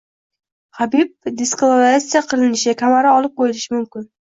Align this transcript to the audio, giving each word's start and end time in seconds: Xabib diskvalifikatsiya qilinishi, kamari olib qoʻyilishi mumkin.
Xabib 0.79 1.11
diskvalifikatsiya 1.43 2.25
qilinishi, 2.35 2.77
kamari 2.85 3.15
olib 3.17 3.41
qoʻyilishi 3.41 3.81
mumkin. 3.81 4.15